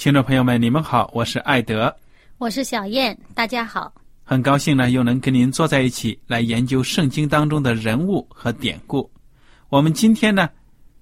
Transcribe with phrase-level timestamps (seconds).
[0.00, 1.94] 听众朋友们，你们好，我是艾德，
[2.38, 3.92] 我是小燕，大家好。
[4.24, 9.10] 很高兴呢，又能跟您坐在一起来研究圣经当中的人物和典故。
[9.68, 10.48] 我们今天呢，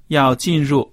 [0.08, 0.92] 要进入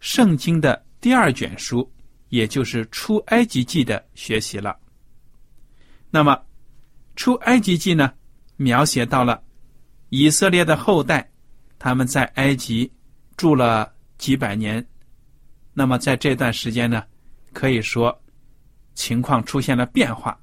[0.00, 1.86] 圣经的第二卷书，
[2.30, 4.74] 也就是出埃及记的学习了。
[6.08, 6.40] 那么，
[7.14, 8.10] 出埃及记呢，
[8.56, 9.42] 描写到了
[10.08, 11.30] 以色列的后代，
[11.78, 12.90] 他们在埃及
[13.36, 14.82] 住了几百年。
[15.78, 17.04] 那么在这段时间呢，
[17.52, 18.18] 可以说
[18.94, 20.34] 情况出现了变化。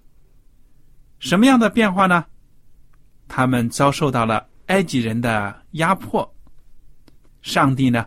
[1.18, 2.24] 什么样的变化呢？
[3.28, 6.32] 他们遭受到了埃及人的压迫。
[7.42, 8.06] 上帝呢，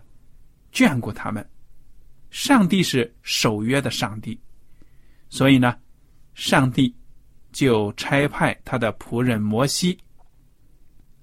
[0.73, 1.45] 眷顾他们。
[2.31, 4.41] 上帝是守约的上帝，
[5.29, 5.77] 所以呢，
[6.35, 6.95] 上帝
[7.51, 9.99] 就差派他的仆人摩西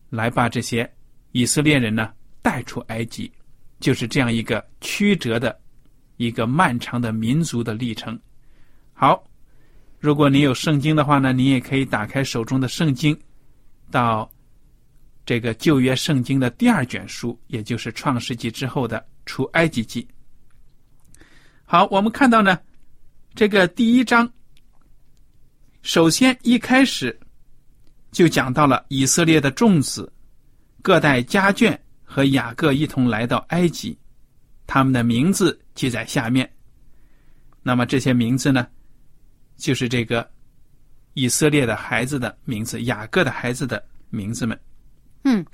[0.10, 0.92] 来把这些
[1.32, 3.32] 以色列人呢带出埃及，
[3.80, 5.63] 就是这样一个曲折的。
[6.18, 8.20] 一个漫长的民族的历程。
[8.94, 9.24] 好，
[10.00, 13.18] 如果你有圣经的话呢，你也可以打开手中的圣经，
[13.90, 14.30] 到
[15.26, 20.08] 这个旧约圣经的第二卷书，也就是创世纪之后的出埃及记。
[21.66, 22.60] 好，我们看到呢，
[23.34, 24.32] 这个第一章，
[25.82, 27.18] 首先一开始
[28.12, 30.12] 就讲到了以色列的众子
[30.82, 33.98] 各带家眷和雅各一同来到埃及。
[34.66, 36.50] 他们的名字记在下面。
[37.62, 38.68] 那么这些名字呢，
[39.58, 40.30] 就是这个
[41.14, 44.60] 以色列的孩子的名字，雅各的孩子的名字们。
[45.24, 45.46] 嗯，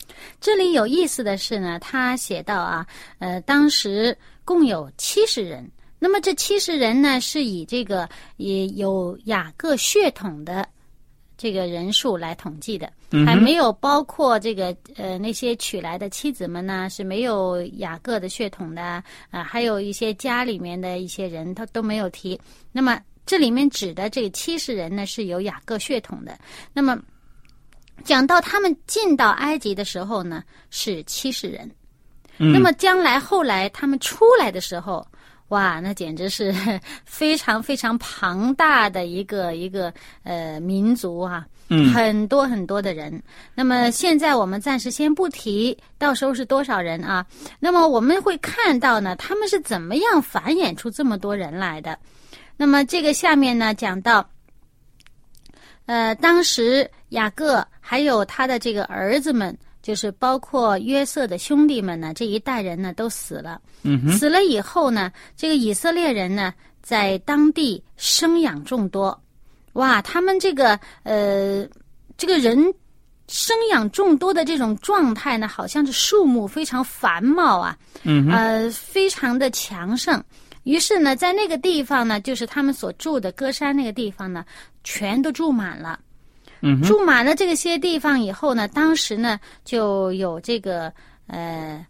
[0.41, 2.87] 这里有意思的是呢，他写到啊，
[3.19, 5.69] 呃，当时共有七十人。
[5.99, 10.67] 那么这七十人呢，是以这个也有雅各血统的。
[11.39, 12.91] 这个人数来统计的，
[13.25, 18.81] 还没有包括这个呃那些娶来的妻子们呢，是没有雅各的血统的
[19.31, 22.37] 啊，还有一些家里面的一些人，他都没有提。
[22.73, 26.37] 那么这里面指的这七十人呢，是有雅各血统的。
[26.73, 26.99] 那么
[28.03, 31.71] 讲到他们进到埃及的时候呢，是七十人。
[32.37, 35.07] 那么将来后来他们出来的时候。
[35.49, 36.53] 哇，那简直是
[37.05, 39.93] 非常非常庞大的一个一个
[40.23, 43.21] 呃民族啊，嗯，很多很多的人。
[43.55, 47.25] 那么现在我们暂时先不提，到时候是多少人啊？
[47.59, 51.97] 那么我们会看到呢，他们是怎么样繁衍出这么多人来的？
[52.55, 54.29] 那么这个下面呢讲到，
[55.87, 59.57] 呃，当时雅各还有他的这个儿子们。
[59.81, 63.61] 就是包括约瑟的兄弟们呢，这一代人呢都死了。
[63.83, 69.19] 嗯死了以后呢，这个以色列人呢在当地生养众多。
[69.73, 71.65] 哇，他们这个呃，
[72.17, 72.57] 这个人
[73.27, 77.77] 生养众多的这种状态呢，好像是树木非常繁茂啊。
[78.03, 80.21] 嗯呃，非常的强盛。
[80.63, 84.43] 于是呢，在那个地方呢，就是他们所住的歌山那个地方呢，
[84.83, 85.99] 全都住满了。
[86.83, 90.91] 住满了这些地方以后呢，当时呢就有这个
[91.27, 91.85] 呃，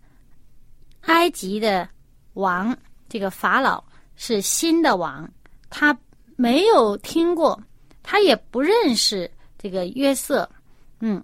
[1.01, 1.87] 埃及的
[2.33, 2.77] 王，
[3.07, 3.83] 这个法老
[4.15, 5.29] 是新的王，
[5.69, 5.97] 他
[6.35, 7.59] 没有听过，
[8.03, 10.49] 他也不认识这个约瑟，
[10.99, 11.23] 嗯，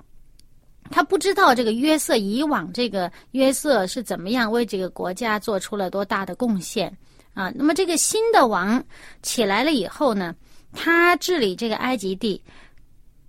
[0.90, 6.92] 他不知道这个约瑟以往这个约瑟是怎么样为这个国家做出了多大的贡献。
[7.34, 7.52] 啊。
[7.56, 8.84] 那么这个新的王
[9.22, 10.36] 起来了以后呢，
[10.74, 12.42] 他治理这个埃及地，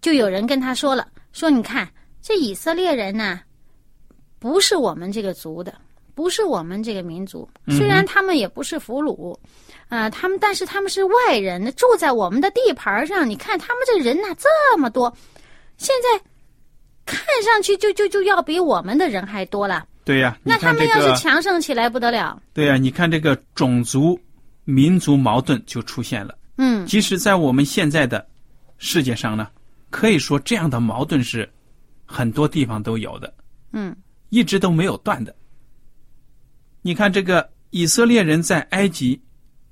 [0.07, 1.89] 就有人跟他说了，说你看
[2.23, 3.41] 这以色列人呢，
[4.39, 5.75] 不是我们这个族的，
[6.15, 9.37] 不是我们这个民族，虽然他们也不是俘虏。
[9.89, 13.29] 啊，他们但是他们是外人，住在我们的地盘上。
[13.29, 15.13] 你看他们这人呐，这么多，
[15.77, 16.25] 现在
[17.05, 19.85] 看上去就就就要比我们的人还多了。
[20.05, 22.41] 对呀，那他们要是强盛起来不得了。
[22.53, 24.17] 对呀，你看这个种族、
[24.63, 26.39] 民族矛盾就出现了。
[26.59, 28.25] 嗯，即使在我们现在的
[28.79, 29.49] 世界上呢，
[29.97, 31.49] 可以说这样的矛盾是
[32.05, 33.33] 很多地方都有的。
[33.73, 33.97] 嗯，
[34.29, 35.35] 一直都没有断的。
[36.83, 39.21] 你看这个以色列人在埃及。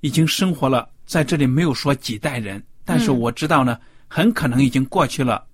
[0.00, 5.46] 已经生活了，在这里没有说几代人，但是我知道呢，很可能已经过去了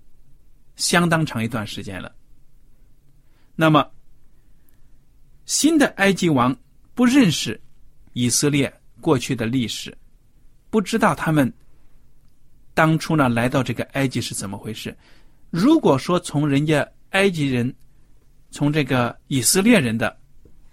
[0.74, 2.12] 相当长一段时间了。
[3.54, 3.88] 那么，
[5.46, 6.52] 新的埃及王
[6.94, 7.60] 不认识
[8.12, 9.96] 以色列过去的历史，
[10.68, 11.52] 不知道他们
[12.80, 14.96] 当初呢来到这个埃及是怎么回事。
[15.50, 17.70] 如果说从人家埃及人，
[18.50, 20.16] 从这个以色列人的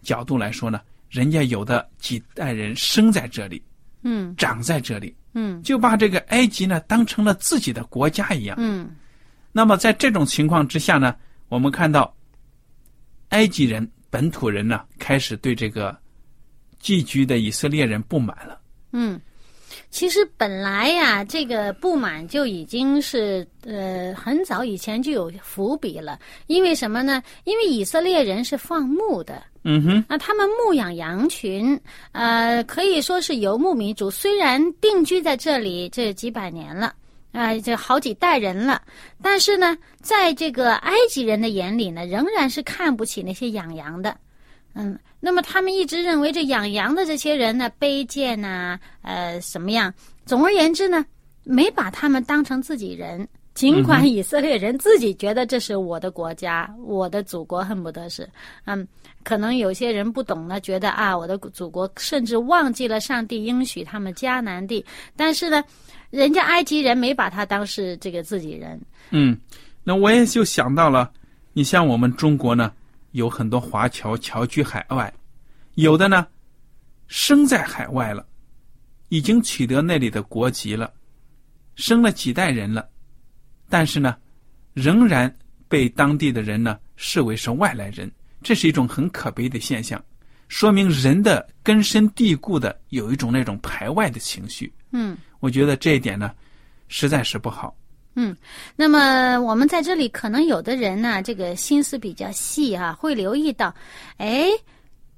[0.04, 0.80] 角度来说呢？
[1.10, 3.62] 人家有的几代人生在这里，
[4.04, 8.90] 嗯，长在这里，嗯，就把这个埃及呢当成了自己的国家一样，嗯。
[9.52, 11.14] 那么在这种情况之下呢，
[11.50, 12.16] 我们看到
[13.30, 15.94] 埃及人本土人呢开始对这个
[16.80, 18.62] 寄居的以色列人不满了，
[18.94, 19.20] 嗯。
[19.90, 26.20] 其实本来呀，这个不满就已经是呃很早以前就有伏笔了。
[26.48, 27.24] 因为什么呢？
[27.46, 31.80] 因为以色列人是放牧的，嗯哼，啊，他们牧养羊群，
[32.12, 34.12] 呃，可以说是游牧民族。
[34.12, 36.94] 虽然定居在这里这几百年了，
[37.32, 38.82] 啊，这好几代人了，
[39.24, 44.16] 但是呢，在这个埃及人的眼里呢，仍然是看不起那些养羊的。
[44.76, 49.94] 嗯，那么他们一直认为这养羊的这些人呢卑贱呐，呃，什么样？
[50.26, 51.04] 总而言之呢，
[51.44, 53.28] 没把他们当成自己人。
[53.56, 58.30] 尽管以色列人自己觉得这是我的国家，我的祖国，恨不得是，
[58.66, 58.88] 嗯，
[59.24, 64.86] 可能有些人不懂呢，觉得啊，我的祖国甚至忘记了上帝应许他们迦南地。
[65.16, 65.64] 但是呢，
[66.12, 68.80] 人家埃及人没把他当是这个自己人。
[69.10, 69.36] 嗯，
[69.84, 71.12] 那我也就想到了，
[71.54, 72.72] 你像我们中国呢。
[73.18, 75.12] 有很多华侨侨居海外，
[75.74, 76.28] 有的呢
[77.08, 78.24] 生在海外了，
[79.10, 80.94] 已经取得那里的国籍了，
[81.76, 82.88] 生了几代人了，
[83.68, 84.16] 但是呢，
[84.74, 85.36] 仍然
[85.68, 88.12] 被当地的人呢视为是外来人，
[88.44, 90.00] 这是一种很可悲的现象，
[90.48, 94.72] 说明人的根深蒂固的有一种那种排外的情绪。
[94.92, 96.32] 嗯，我觉得这一点呢，
[96.88, 97.76] 实在是不好。
[98.20, 98.36] 嗯，
[98.76, 103.72] 那么我们在这里可能有的人呢，这个心思比较细啊，会留意到，
[104.18, 104.50] 哎，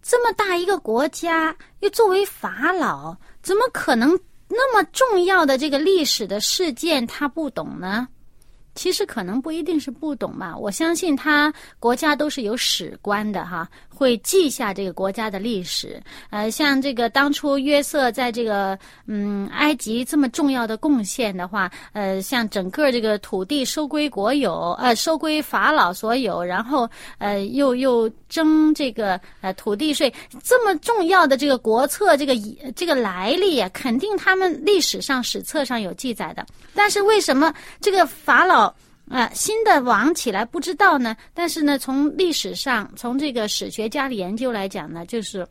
[0.04, 4.20] 这么大一个国家，又作为法老，怎么可能
[4.50, 8.06] 那么重要的这个历史的事件他不懂呢？
[8.76, 16.02] 其实可能不一定是不懂嘛，我相信他国家都是有史官的哈，会记下这个国家的历史。
[16.30, 32.34] 呃，像这个当初约瑟在这个嗯埃及这么重要的贡献的话，呃，像整个这个土地收归国有，呃，收归法老所有，然后呃又又征这个呃土地税，这么重要的这个国策，这个
[32.76, 36.46] 这个来历啊，肯定他们历史上史册上有记载的。
[36.74, 38.69] 但是为什么这个法老？
[39.10, 45.46] 啊，新的王起来不知道呢，但是呢，从历史上，从这个史学家的研究来讲呢，就是，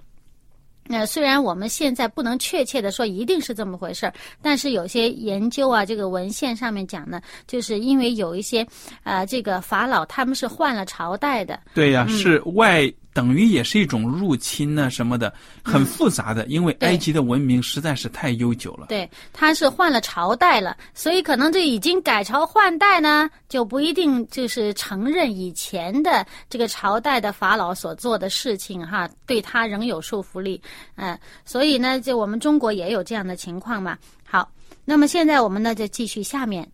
[0.86, 8.64] 那虽然我们现在不能确切的说一定是这么回事儿，但是有些研究啊，这个文献上面讲呢，就是因为有一些
[9.02, 12.90] 啊，这个法老他们是换了朝代的，对呀，是外。
[13.18, 15.34] 等于也是一种入侵呢，什么的，
[15.64, 16.46] 很复杂的。
[16.46, 18.86] 因为埃及的文明实在是太悠久了。
[18.90, 30.62] 对，他是换了朝代了，所以可能这已经改朝换代呢，就不一定就是承认以前的这个朝代的法老所做的事情哈，对他仍有束缚力。
[30.94, 33.98] 嗯，所以呢，就我们中国也有这样的情况嘛。
[34.22, 34.48] 好，
[34.84, 36.70] 那么现在我们呢就继续下面。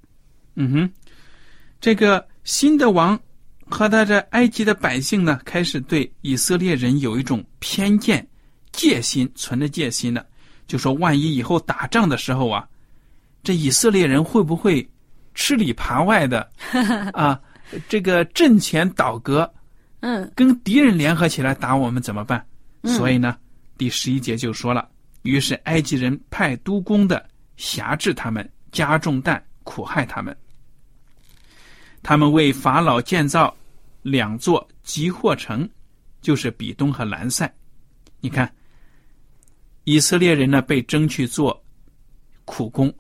[0.57, 0.93] 嗯哼，
[1.81, 3.19] 这个新的王。
[3.69, 8.27] 和他这埃及的百姓呢，开始对以色列人有一种偏见、
[8.73, 10.25] 戒心，存着戒心呢，
[10.67, 12.67] 就说万一以后打仗的时候啊，
[13.43, 14.87] 这以色列人会不会
[15.35, 16.49] 吃里扒外的
[17.15, 17.41] 啊？
[17.89, 19.51] 这个阵前倒戈，
[20.01, 22.45] 嗯，跟敌人联合起来打我们怎么办？
[22.85, 23.37] 所以呢，
[23.79, 24.87] 第十一节就说了，
[25.23, 30.37] 于是埃及人派督工的辖制他们，加重担，苦害他们。
[32.05, 33.53] 他们为法老建造
[34.03, 35.67] 两座集货城，
[36.21, 37.51] 就是比东和兰塞。
[38.21, 38.49] 你看，
[39.85, 41.59] 以色列人呢被征去做
[42.45, 42.93] 苦工，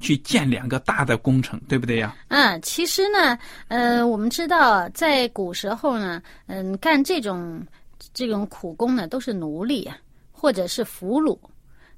[0.00, 2.16] 去建两个大的工程，对不对呀？
[2.28, 7.62] 嗯，其实呢，呃，我们知道在古时候呢，嗯，干这种
[8.14, 9.98] 这种苦工呢，都是奴隶啊，
[10.32, 11.38] 或者是俘虏。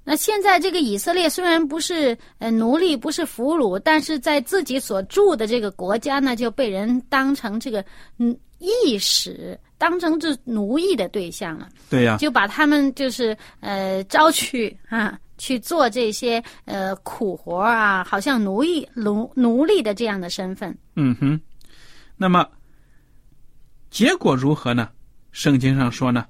[0.04, 7.84] 那现在这个以色列虽然不是呃奴隶，不是俘虏，但是在自己所住的这个国家呢，就被人当成这个
[8.18, 11.68] 嗯役使，当成这奴役的对象了。
[11.88, 20.76] 对呀、就把他们就是呃招去啊去做这些呃苦活啊，好像奴役奴奴隶的这样的身份。
[20.96, 21.40] 嗯哼，
[22.16, 22.46] 那么
[23.90, 24.88] 结果如何呢？
[25.32, 26.26] 圣经上说呢，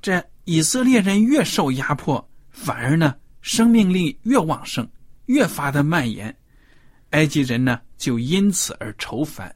[0.00, 2.29] 这以色列人越受压迫，
[2.62, 4.86] 反而呢生命力越旺盛，
[5.26, 6.34] 越发的蔓延。
[7.10, 9.52] 埃及人呢就因此而愁烦，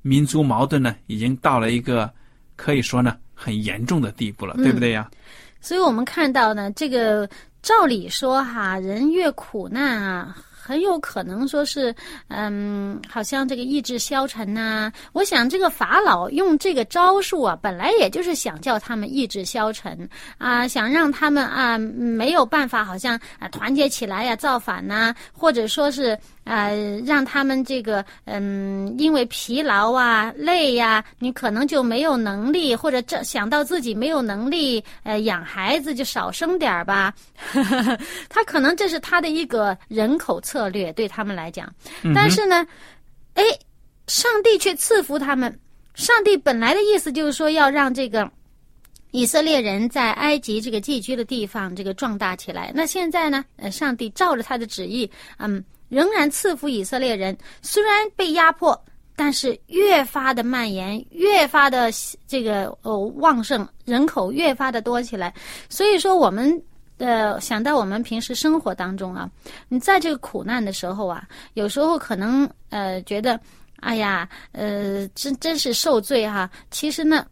[0.00, 2.10] 民族矛盾呢已经到了一个
[2.56, 5.10] 可以说呢很严重的地步了，对不对呀？
[5.60, 7.28] 所以我们看到呢，这个
[7.60, 10.36] 照理说哈，人越苦难啊。
[10.66, 11.94] 很有可能说是，
[12.26, 20.08] 嗯，好像这个意志消沉呐、我想这个法老用这个招数啊，本来也就是想叫他们意志消沉
[20.38, 26.70] 啊，想让他们啊没有办法，好像啊团结起来呀、造反呐、或者说是啊
[27.04, 37.12] 让他们这个嗯因为疲劳啊、累呀、你可能就没有能力，或者这想到自己没有能力呃养孩子，就少生点儿吧。
[38.30, 41.70] 他可能这是他的一个人口策略，对他们来讲。
[42.14, 42.64] 但是呢，
[43.34, 43.42] 哎，
[44.06, 45.58] 上帝却赐福他们。
[45.94, 48.30] 上帝本来的意思就是说要让这个
[49.12, 52.70] 以色列人在埃及这个寄居的地方这个壮大起来。
[52.74, 58.80] 那现在呢，呃，上帝照着他的旨意，嗯，仍然赐福以色列人，虽然被压迫。
[59.18, 61.90] 但是越发的蔓延，越发的
[62.26, 65.32] 这个呃旺盛，人口越发的多起来。
[65.70, 66.62] 所以说，我们
[66.98, 69.26] 呃想到我们平时生活当中啊，
[69.68, 73.40] 你在这个苦难的时候啊，有时候可能呃觉得，
[73.80, 77.26] 哎呀，呃真真是受罪哈、其实呢，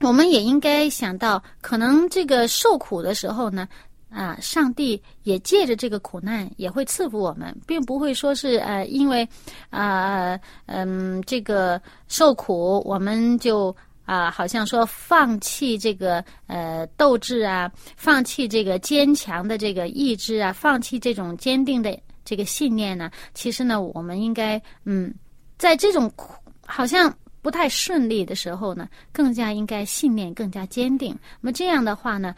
[0.00, 3.68] 我们也应该想到，可能这个受苦的时候呢。
[4.16, 9.28] 啊，上帝也借着这个苦难也会赐福我们，并不会说是呃，因为
[9.68, 21.94] 啊嗯这个受苦我们就啊、好像说放弃这个呃斗志啊，放弃这个坚强的这个意志啊，放弃这种坚定的
[22.24, 23.10] 这个信念呢。
[23.34, 25.12] 其实呢，我们应该嗯，
[25.58, 26.32] 在这种苦
[26.64, 31.14] 好像不太顺利的时候呢，更加应该信念更加坚定。
[31.40, 32.34] 那么这样的话呢。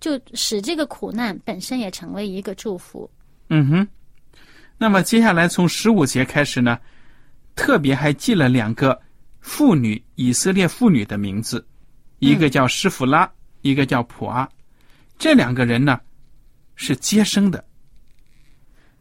[0.00, 3.08] 就使这个苦难本身也成为一个祝福。
[3.48, 3.88] 嗯哼。
[4.78, 6.78] 那么接下来从十五节开始呢，
[7.54, 8.98] 特别还记了两个
[9.40, 11.66] 妇女，以色列妇女的名字，
[12.18, 13.30] 一个叫施弗拉，
[13.60, 14.48] 一个叫普阿。
[15.18, 16.00] 这两个人呢
[16.76, 17.62] 是接生的，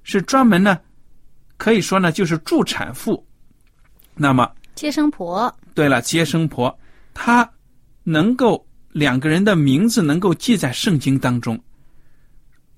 [0.03, 0.77] 是专门呢，
[1.55, 3.25] 可以说呢就是助产妇。
[4.15, 6.77] 那么接生婆，对了，接生婆，
[7.13, 7.49] 她
[8.03, 11.59] 能够两个人的名字能够记在圣经当中，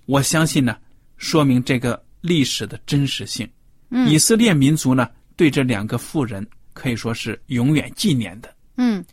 [0.05, 0.77] 我相信呢，
[1.17, 3.49] 说明这个历史的真实性。
[3.89, 8.53] 嗯以色列民族呢，对这两个妇人可以说是永远纪念的。
[8.77, 9.03] 嗯。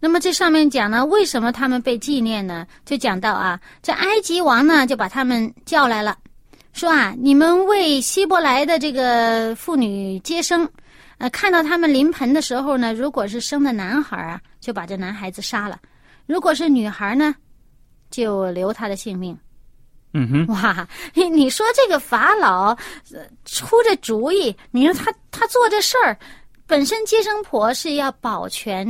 [0.00, 2.64] 那么这上面讲呢，为什么他们被纪念呢？
[2.84, 6.16] 就讲到啊，这埃及王呢就把他们叫来了，
[6.72, 10.70] 说啊，你们为希伯来的这个妇女接生，
[11.18, 15.76] 呃，看到他们临盆的时候呢，如果是生的男孩啊，就把这男孩子杀了；
[16.28, 17.34] 如果是女孩呢，
[18.10, 19.36] 就留她的性命。
[20.12, 22.68] 嗯哼，哇，你你说这个法老、
[23.12, 26.16] 呃、出这主意，你说他他做这事儿，
[26.66, 28.86] 本身接生婆是要保全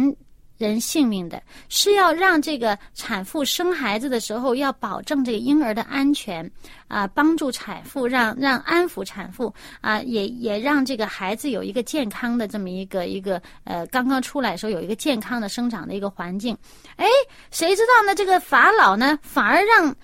[0.58, 6.48] 人性命的，是要让这个产妇生孩子的时候要保证这个婴儿的安全
[6.88, 16.54] 啊、帮助产妇，让让安抚产妇啊、也也让这个孩子有一个健康的这么一个一个呃，刚刚出来的时候有一个健康的生长的一个环境。
[16.96, 17.06] 哎，
[17.50, 18.14] 谁知道呢？
[18.14, 19.94] 这个法老呢，反而让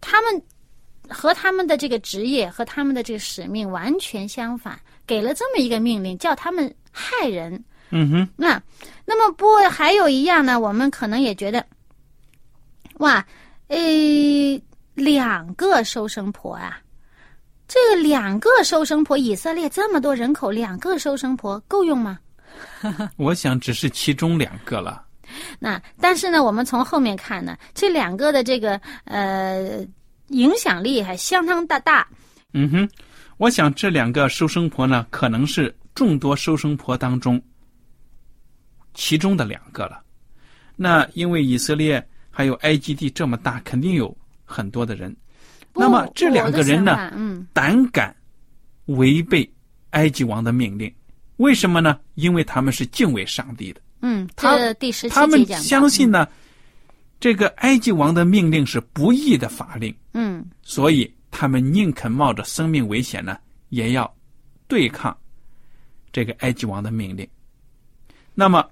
[0.00, 0.42] 他们。
[1.10, 7.64] 和他们的这个职业和他们的这个使命完全相反，给了这么一个命令，叫他们害人。
[7.90, 8.60] 嗯哼，那
[9.04, 11.64] 那么不过还有一样呢，我们可能也觉得，
[12.98, 13.24] 哇，
[13.68, 13.78] 呃，
[14.94, 16.80] 两个收生婆啊，
[17.66, 22.18] 这个两个收生婆，以色列这么多人口，两个收生婆够用吗？
[23.16, 25.04] 我想只是其中两个了。
[25.58, 29.86] 那但是呢，我们从后面看呢，这两个的这个呃
[30.28, 32.06] 影响力还相当大大。
[32.54, 32.88] 嗯哼，
[33.36, 37.40] 我想这两个收生婆呢，可能是众多收生婆当中
[38.98, 40.02] 其中的两个了。
[40.74, 44.14] 那因为以色列还有埃及地这么大，肯定有
[44.44, 45.16] 很多的人。
[45.72, 48.14] 那么这两个人呢，嗯，胆敢
[48.86, 49.48] 违背
[49.90, 50.92] 埃及王的命令，
[51.36, 52.00] 为什么呢？
[52.16, 53.80] 因为他们是敬畏上帝的。
[54.00, 56.26] 嗯，他这第十七他们相信，呢，
[57.20, 63.38] 这个埃及王的命令是不义的法令，嗯所以他们宁肯冒着生命危险呢，
[63.68, 64.12] 也要
[64.66, 65.16] 对抗
[66.10, 67.28] 这个埃及王的命令。
[68.34, 68.68] 那么，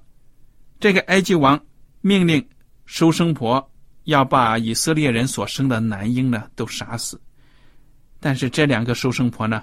[0.78, 1.58] 这个埃及王
[2.00, 2.46] 命令
[2.84, 3.70] 收生婆
[4.04, 7.20] 要把以色列人所生的男婴呢都杀死，
[8.20, 9.62] 但是这两个收生婆呢，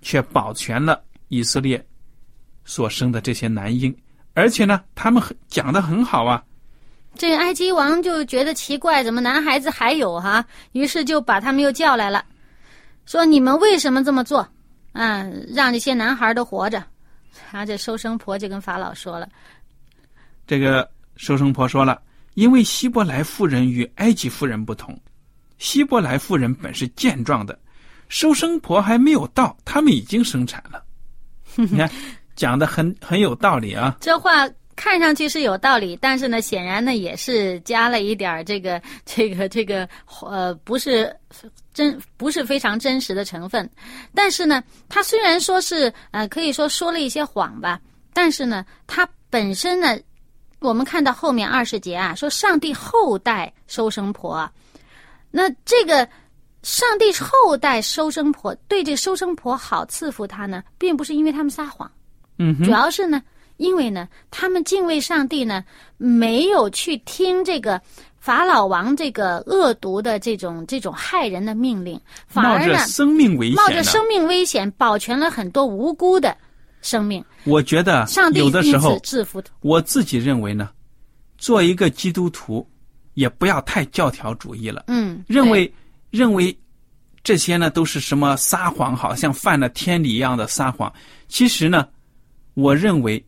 [0.00, 1.84] 却保全了以色列
[2.64, 3.94] 所生的这些男婴，
[4.34, 6.42] 而且呢，他们很讲的很好啊，
[7.16, 12.24] 这个埃及王就觉得奇怪，怎么男孩子还有哈、于是就把他们又叫来了，
[13.04, 14.48] 说你们为什么这么做？
[14.92, 16.82] 啊，让这些男孩都活着。
[17.50, 19.26] 然后这收生婆就跟法老说了，
[20.46, 22.00] 这个收生婆说了，
[22.34, 24.98] 因为希伯来妇人与埃及妇人不同，
[25.58, 27.58] 希伯来妇人本是健壮的，
[28.08, 30.82] 收生婆还没有到，他们已经生产了。
[31.54, 31.90] 你看，
[32.34, 33.96] 讲的很很有道理啊。
[34.00, 39.86] 这话看上去是有道理，但是呢，显然呢也是加了一点儿这个这个这个
[40.22, 41.14] 呃，不是
[41.74, 43.68] 真不是非常真实的成分。
[44.14, 47.78] 但是呢，他虽然说是呃，可以说说了一些谎吧，
[48.14, 49.98] 但是呢，他本身呢，
[50.62, 54.52] 我们看到后面二十节啊，说上帝后代收生婆啊，
[55.30, 56.08] 那这个。
[56.64, 61.92] 上帝后代收生婆对这收生婆好赐福他呢，并不是因为他们撒谎，主
[62.38, 63.20] 嗯主，要是呢，
[63.56, 65.64] 因为呢，他们敬畏上帝呢，
[65.96, 67.80] 没有去听这个
[68.16, 73.62] 法老王这个恶毒的这种这种害人的命令，反而呢着，生命危险呢。
[73.62, 76.36] 冒着生命危险，保全了很多无辜的
[76.82, 77.24] 生命。
[77.44, 80.68] 我觉得上帝有的时候，制服我自己认为呢，
[81.38, 82.68] 做一个基督徒，
[83.14, 84.84] 也不要太教条主义了。
[84.88, 85.72] 嗯，认为
[86.10, 86.54] 认为
[87.24, 90.92] 这些呢都是什么撒谎，好像犯了天理一样的撒谎。
[91.28, 91.88] 其实呢，
[92.54, 93.24] 我认为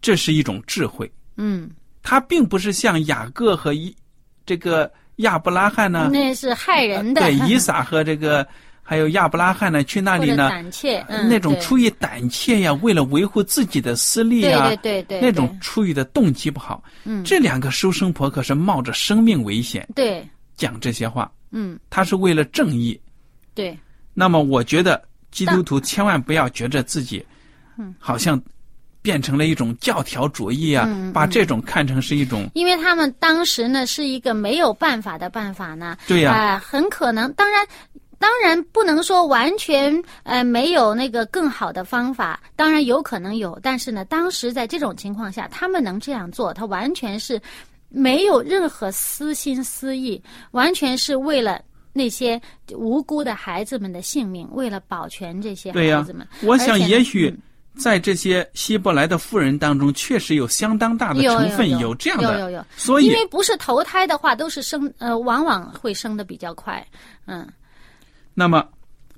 [0.00, 1.70] 这是一种智慧，嗯，
[2.02, 3.94] 它并不是像雅各和一
[4.44, 8.46] 这个亚伯拉罕呢，那是害人的，对以撒和这个
[8.86, 16.84] 还有亚伯拉罕呢去那里呢，胆怯，嗯，那种出于胆怯呀，为了维护自己的私利呀，对对对对那种出于的动机不好。
[17.04, 17.24] 嗯。
[17.24, 20.22] 这两个收生婆可是冒着生命危险对，
[20.54, 23.00] 讲这些话，嗯，他是为了正义。
[23.54, 23.76] 对，
[24.12, 27.24] 那么，我觉得基督徒千万不要觉着自己，
[27.78, 27.94] 嗯。
[27.98, 28.40] 好像
[29.00, 37.66] 变成了一种教条主义啊，把这种看成是一种因为他们当时呢是一个没有办法的办法呢，对呀、啊、很可能，当然，
[38.24, 47.38] 当然不能说完全呃没有那个更好的方法，当然有可能有，但是呢，当时在这种情况下，他们能这样做，他完全是
[47.90, 51.60] 没有任何私心私意，完全是为了
[51.92, 52.40] 那些
[52.72, 56.26] 无辜的孩子们的性命，为了保全这些孩子们。
[56.44, 57.42] 我想也许嗯
[57.78, 66.82] 在这些希伯来的妇人当中，确实有相当大的成分有有这样的，有有有，所以因为不是投胎的话，都是生呃，往往会生的比较快，
[67.26, 67.46] 嗯。
[68.34, 68.66] 那么，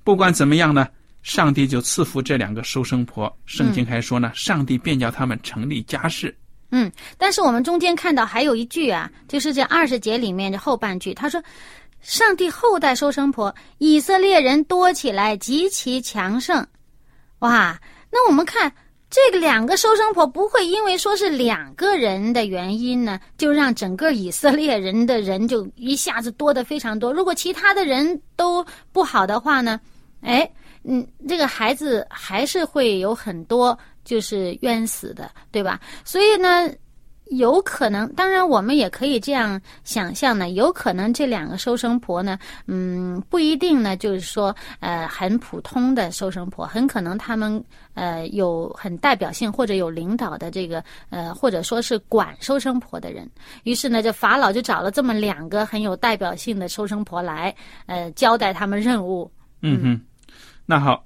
[0.04, 0.86] 不管怎么样呢，
[1.22, 3.34] 上帝就赐福这两个收生婆。
[3.46, 6.36] 圣经还说呢，上帝便叫他们成立家室。
[6.70, 11.42] 嗯，但是我们中间看到还有一句啊，就是这二十节里面的后半句，他说
[12.02, 16.66] ：“上帝后代收生婆，以色列人多起来，极其强盛。”
[17.40, 17.78] 哇，
[18.10, 18.70] 那我们看
[19.08, 27.12] 这个两个收生婆，不会因为说是两个人的原因呢，就让整个以色列人的人就一下子多的非常多。
[27.12, 29.80] 如果其他的人都不好的话呢，
[30.22, 30.48] 哎，
[30.82, 35.80] 嗯，这个孩子还是会有很多就是冤死的，对吧？
[36.04, 36.68] 所以呢，
[37.26, 47.62] 有可能，当然我们也可以这样想象呢，有可能这两个收生婆呢，嗯，不一定呢，就是说呃很普通的收生婆，很可能他们
[47.94, 53.28] 呃有很代表性或者有领导的这个呃或者说是管收生婆的人。
[53.64, 57.54] 于是呢，这法老就找了这么两个很有代表性的收生婆来，
[57.86, 59.30] 呃，交代他们任务。
[59.62, 60.00] 嗯哼，
[60.64, 61.04] 那好，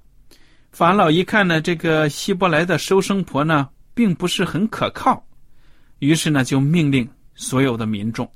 [0.70, 5.22] 法老一看呢，这个希伯来的收生婆呢，并不是很可靠，
[6.00, 8.30] 于是呢，就命令所有的民众，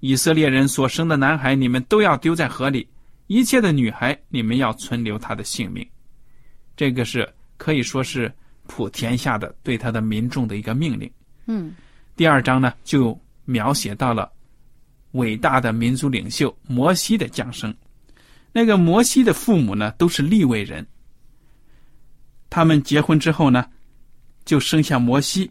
[0.00, 2.84] 以色列人所生的男孩，你们都要丢在河里；
[3.26, 5.86] 一切的女孩，你们要存留她的性命。
[6.76, 8.32] 这个是可以说是
[8.66, 11.10] 普天下的对他的民众的一个命令。
[11.46, 11.74] 嗯
[12.14, 14.30] 第二章呢，就描写到了
[15.12, 17.74] 伟大的民族领袖摩西的降生。
[18.52, 20.86] 那个摩西的父母呢，都是利未人。
[22.48, 23.68] 他们结婚之后呢，
[24.44, 25.50] 就生下摩西。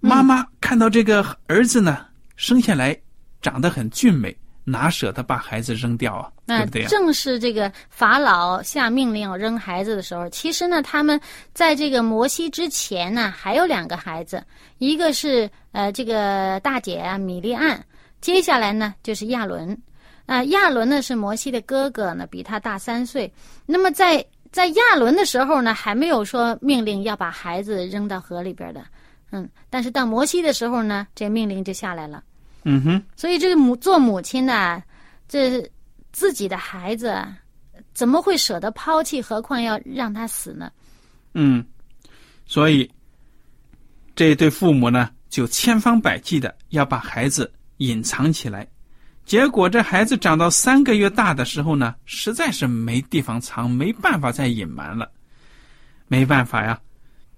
[0.00, 2.06] 妈妈看到这个儿子呢，
[2.36, 2.96] 生下来
[3.40, 6.30] 长得很俊美，哪舍得把孩子扔掉啊？
[6.46, 6.88] 对不对呀？
[6.88, 11.20] 正是这个法老下命令要扔孩子的时候，其实呢，他们
[11.52, 14.44] 在这个摩西之前呢，还有两个孩子，
[14.78, 17.84] 一个是呃这个大姐啊米利安，
[18.20, 19.76] 接下来呢就是亚伦，
[20.26, 23.32] 啊亚伦呢是摩西的哥哥呢，比他大三岁。
[23.64, 28.84] 那么在在亚伦的时候呢，还没有说命令要把孩子扔到河里边的，
[29.30, 32.22] 嗯，但是到摩西的时候呢，这命令就下来了。
[32.64, 34.82] 嗯哼，所以这个母做母亲的，
[35.28, 35.62] 这
[36.12, 37.22] 自己的孩子
[37.94, 39.20] 怎么会舍得抛弃？
[39.22, 40.70] 何况要让他死呢？
[41.34, 41.64] 嗯，
[42.44, 42.90] 所以
[44.14, 48.66] 这对父母呢，就千方百计的要把孩子隐藏起来。
[49.24, 55.10] 结果这孩子长到三个月大的时候呢，实在是没地方藏，没办法再隐瞒了。
[56.08, 56.80] 没办法呀，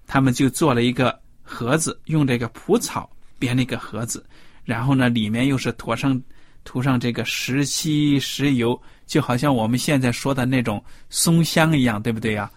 [0.05, 3.09] 他们就做了一个盒子，用这个蒲草
[3.39, 4.23] 编了一个盒子，
[4.63, 6.21] 然后呢，里面又是涂上
[6.63, 12.49] 涂上这个石漆、石油，就好像我们现在说的那种松香一样，对不对呀？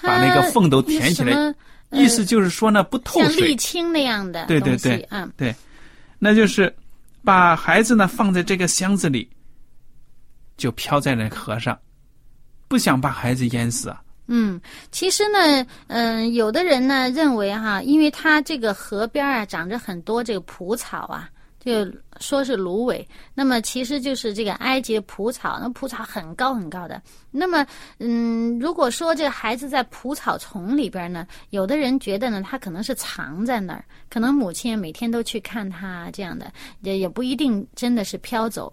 [0.00, 1.54] 把那个缝都填起来，
[1.90, 3.56] 意思就是说呢，不透像水沥。
[3.58, 5.54] 青那样的对对对嗯，对，
[6.18, 6.74] 那就是
[7.24, 9.28] 把孩子呢放在这个箱子里，
[10.56, 11.78] 就飘在那河上，
[12.68, 14.00] 不想把孩子淹死啊。
[14.28, 14.60] 嗯，
[14.92, 21.86] 其实呢，嗯、有的人呢认为哈，因为它这个河边啊长着很多这个蒲草啊，就
[22.20, 27.00] 说是芦苇，那么其实就是这个埃及蒲草，那蒲草很高很高的。
[27.30, 27.66] 那么，
[27.98, 38.72] 嗯，如果说这个孩子在蒲草丛里边呢，有的人觉得呢，他可能是藏在那儿，可能母亲每天都去看他这样的，也也不一定真的是飘走，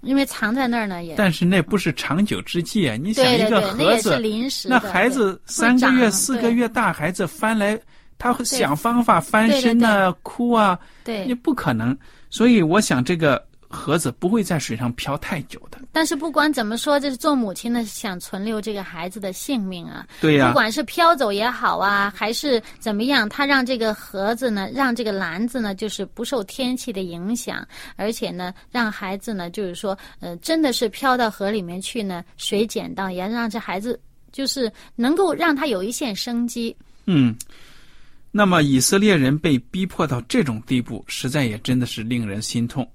[0.00, 1.14] 因为藏在那儿呢也。
[1.16, 2.96] 但是那不是长久之计啊！
[2.96, 4.68] 你想一个盒子，临时。
[4.68, 7.78] 那孩子三个月、四个月大孩子翻来，
[8.18, 11.96] 他会想方法翻身啊、哭啊，对那，不可能。
[12.30, 15.78] 所以我想这个盒子不会在水上漂太久的。
[15.92, 20.06] 但是不管怎么说，这是做母亲的想存留这个孩子的性命啊。
[20.20, 33.98] 对呀、不管是飘走也好啊，还是怎么样，他让这个盒子呢，让这个篮子呢，就是不受天气的影响，而且呢，让孩子呢，就是说，呃，真的是飘到河里面去呢，水捡到，也让这孩子
[34.32, 36.76] 就是能够让他有一线生机。
[37.06, 37.34] 嗯，
[38.30, 42.86] 那么以色列人被逼迫到这种地步，实在也真的是令人心痛。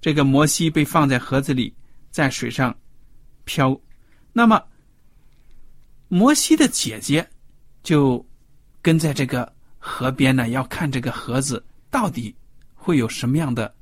[0.00, 1.74] 这个摩西被放在盒子里，
[2.10, 2.74] 在水上
[3.44, 3.78] 漂，
[4.32, 4.62] 那么
[6.08, 7.28] 摩西的姐姐
[7.82, 8.24] 就
[8.82, 12.34] 跟在这个河边呢，要看这个盒子到底
[12.74, 13.72] 会有什么样的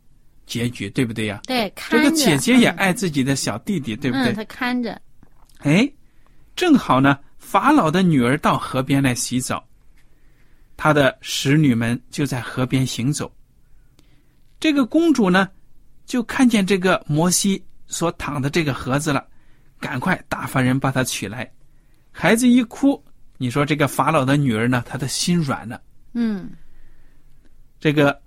[0.44, 1.40] 结局，对不对呀？
[1.46, 4.32] 对，看着这个姐姐也嗯爱自己的小弟弟，对不对？
[4.32, 5.00] 嗯，他看着，
[5.58, 5.88] 哎，
[6.56, 9.64] 正好呢，法老的女儿到河边来洗澡，
[10.76, 13.32] 她的使女们就在河边行走。
[14.60, 15.48] 这个公主呢，
[16.08, 19.24] 就看见这个摩西所躺的这个盒子了，
[19.78, 21.48] 赶快打发人把他取来。
[22.10, 23.00] 孩子一哭，
[23.36, 25.80] 你说这个法老的女儿呢，她的心软了。
[26.14, 26.50] 嗯。
[27.78, 28.20] 这个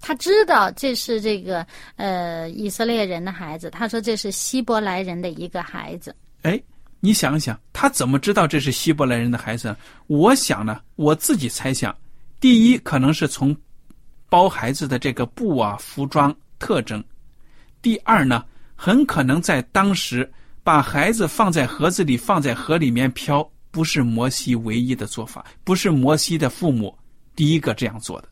[0.00, 6.14] 他知道这是这个呃以色列人的孩子，他说这是希伯来人的一个孩子。
[6.42, 6.58] 哎，
[7.00, 9.76] 你想想，他怎么知道这是希伯来人的孩子？
[10.06, 11.94] 我想呢，我自己猜想，
[12.40, 13.54] 第一可能是从
[14.30, 17.02] 包孩子的这个布啊、服装特征；
[17.82, 18.44] 第二呢，
[18.76, 20.30] 很可能在当时
[20.62, 26.96] 把孩子放在盒子里，放在河里面漂，不是摩西唯一的做法，不是摩西的父母
[27.34, 28.28] 第一个这样做的，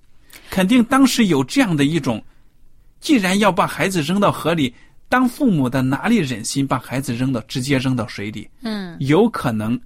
[0.49, 2.23] 肯定当时有这样的一种，
[3.01, 4.73] 既然要把孩子扔到河里。
[5.11, 8.49] 当父母的哪里忍心把孩子扔到直接扔到水里？
[8.63, 9.77] 嗯，有可能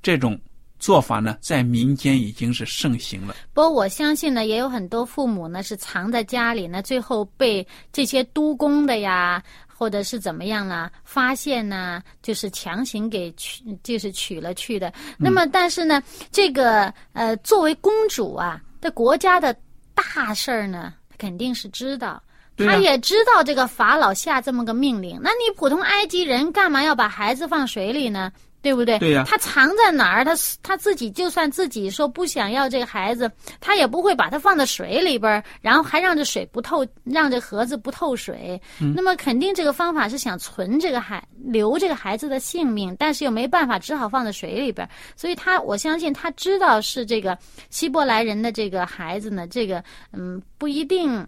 [0.00, 0.40] 这种
[0.82, 3.36] 做法呢，在民间已经是盛行了。
[3.54, 14.92] 不过我相信呢，也有很多父母呢是藏在家里呢，最后被这些督工的呀，或者是怎么样呢，发现呢，就是强行给取，就是取了去的。
[15.16, 19.56] 那么，但是呢，这个呃，作为公主啊，的国家的
[19.94, 22.20] 大事儿呢，她肯定是知道。
[22.56, 28.32] 对呀他也知道这个法老下这么个命令，那你普通埃及人干嘛要把孩子放水里呢？
[28.62, 28.98] 对不对？
[29.00, 30.24] 对呀他藏在哪儿？
[30.24, 38.60] 他他自己就算自己说不想要这个孩子，他也不会把它放在水里边儿，然后还让这水不透，让这盒子不透水。
[38.80, 44.90] 嗯那么肯定这个方法是想存这个孩，留这个孩子的性命，但是又没办法，只好放在水里边儿。
[45.16, 47.36] 所以他我相信他知道是这个
[47.68, 51.26] 希伯来人的这个孩子呢，这个嗯不一定。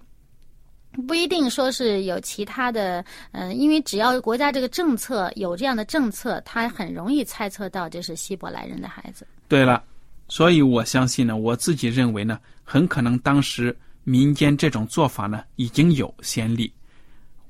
[1.07, 9.27] 不一定说是有其他的，嗯、因为只要国家这个政策有这样的政策，他很容易猜测到这是希伯来人的孩子。
[9.49, 9.83] 对了，
[10.29, 16.73] 所以我相信呢，我自己认为呢，很可能当时民间这种做法呢已经有先例，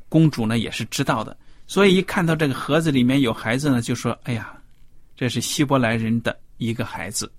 [0.09, 4.55] 公主呢也是知道的，所以一看到这个盒子里面有孩子呢，就说：“哎呀，
[5.17, 7.31] 这是希伯来人的一个孩子。”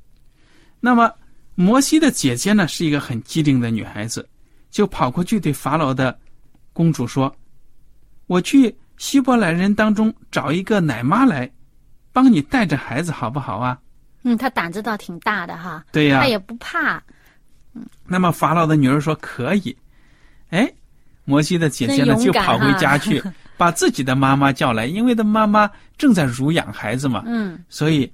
[0.80, 1.12] 那么
[1.56, 4.28] 摩西的姐姐呢是一个很机灵的女孩子，
[4.76, 6.20] 就跑过去对法老的
[6.74, 7.34] 公主说
[8.28, 11.50] ：“我去希伯来人当中找一个奶妈来，
[12.12, 13.80] 帮你带着孩子好不好啊？”
[14.24, 17.02] 嗯，他胆子倒挺大的哈，对呀、他也不怕。
[18.06, 19.74] 那么法老的女儿说可以，
[20.50, 20.70] 哎，
[21.24, 23.24] 摩西的姐姐呢就跑回家去，
[23.56, 28.12] 把自己的妈妈叫来，因为他妈妈正在乳养孩子嘛，嗯，所以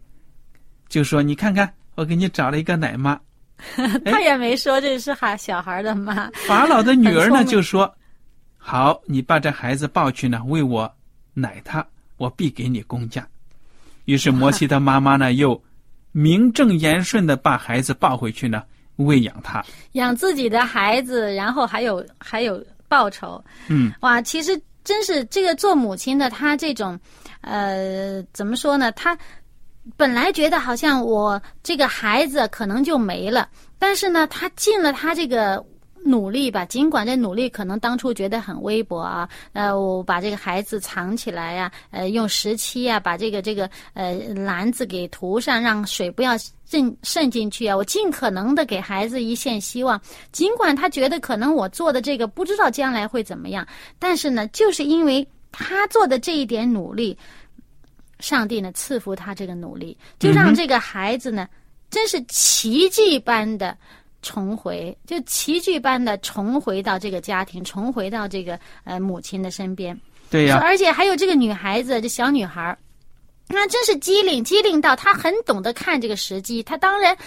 [0.89, 3.19] 就说你看看，我给你找了一个奶妈。
[4.05, 6.29] 他也没说这是孩小孩的妈。
[6.47, 7.93] 法老的女儿呢就说
[8.57, 10.91] ：“好，你把这孩子抱去呢，为我
[11.33, 11.85] 奶他，
[12.17, 13.27] 我必给你工价。”
[14.05, 15.61] 于是摩西的妈妈呢又
[16.11, 18.63] 名正言顺的把孩子抱回去呢，
[18.97, 19.63] 喂养他。
[19.93, 26.99] 养自己的孩子，然后还有还有报酬，嗯，哇，其实真是这个做母亲的，她这种，
[27.41, 28.91] 呃，怎么说呢？
[28.93, 29.17] 她
[29.97, 35.63] 本来觉得好像我这个孩子可能就没了，但是呢，他尽了他这个。
[36.03, 50.01] 努力吧，尽管这努力可能当初觉得很微薄啊，呃，我把这个孩子藏起来呀、呃，用石漆啊，把这个这个呃篮子给涂上，让水不要渗渗进去啊，我尽可能的给孩子一线希望。
[50.31, 53.63] 尽管他觉得可能我做的这个不知道将来会怎么样，
[53.99, 57.15] 但是呢，就是因为他做的这一点努力，
[58.21, 61.47] 上帝呢赐福他这个努力，就让这个孩子呢，
[61.89, 63.75] 真是奇迹般的
[64.21, 69.99] 重回，就奇迹般的重回到这个家庭，重回到这个呃母亲的身边。
[70.29, 72.77] 对呀、而且还有这个女孩子，这小女孩儿，
[73.49, 76.63] 那真是机灵，机灵到她很懂得看这个时机。
[76.63, 77.17] 她当然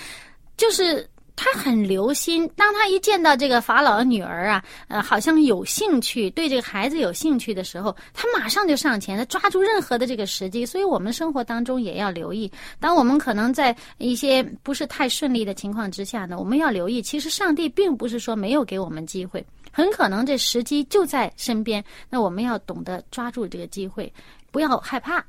[0.57, 10.65] 就是他很留心，当他一见到这个法老的女儿啊，呃，好像有兴趣，对这个孩子有兴趣的时候，他马上就上前，他抓住任何的这个时机。
[10.65, 19.45] 所以我们生活当中也要留意，当我们可能在一些不是太顺利的情况之下呢，我们要留意，其实上帝并不是说没有给我们机会。
[19.73, 24.13] 很可能这时机就在身边，那我们要懂得抓住这个机会，
[24.53, 25.25] 不要害怕。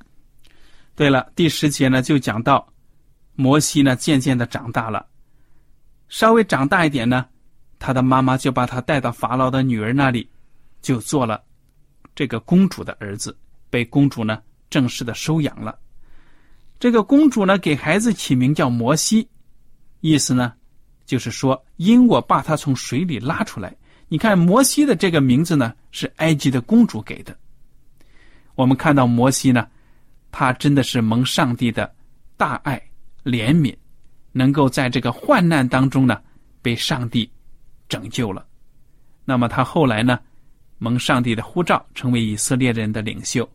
[0.95, 2.65] 对了，第十节呢就讲到，
[3.33, 5.03] 摩西呢渐渐的长大了，
[6.09, 7.25] 稍微长大一点呢，
[7.79, 10.29] 他的妈妈就把他带到法老的女儿那里，
[10.81, 11.43] 就做了
[12.13, 13.35] 这个公主的儿子，
[13.69, 15.77] 被公主呢正式的收养了。
[16.79, 19.27] 这个公主呢给孩子起名叫摩西，
[20.01, 20.53] 意思呢
[21.05, 23.75] 就是说因我把他从水里拉出来。
[24.07, 27.35] 你看摩西的这个名字呢是埃及的公主给的。
[28.55, 29.67] 我们看到摩西呢。
[30.37, 31.89] 他真的是蒙上帝的
[32.35, 32.75] 大爱
[33.23, 33.73] 怜悯，
[34.37, 36.21] 能够在这个患难当中呢
[36.61, 37.29] 被上帝
[37.87, 38.45] 拯救了。
[39.23, 40.19] 那么他后来呢
[40.77, 43.49] 蒙上帝的呼召，成为以色列人的领袖。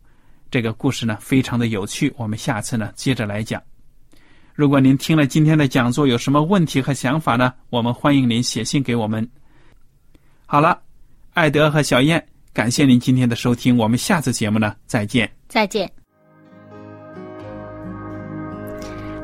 [0.49, 3.61] 这个故事呢非常的有趣，我们下次呢接着来讲。
[4.55, 9.29] 如果您听了今天的讲座有什么问题和想法呢，我们欢迎您写信给我们。
[10.47, 10.81] 好了，
[11.33, 15.31] 艾德和小燕，感谢您今天的收听，我们下次节目呢再见。
[15.47, 16.00] 再见。